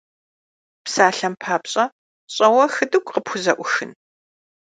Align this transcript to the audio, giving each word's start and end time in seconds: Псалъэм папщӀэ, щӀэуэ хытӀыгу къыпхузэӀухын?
Псалъэм 0.83 1.33
папщӀэ, 1.41 1.85
щӀэуэ 2.33 2.65
хытӀыгу 2.73 3.11
къыпхузэӀухын? 3.13 3.91